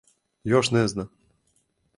[0.53, 1.07] Још не зна?